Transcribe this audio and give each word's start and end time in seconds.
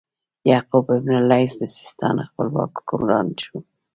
یعقوب 0.51 0.85
بن 1.03 1.11
اللیث 1.19 1.53
د 1.57 1.63
سیستان 1.75 2.15
خپلواک 2.29 2.71
حکمران 2.79 3.27
شو. 3.41 3.57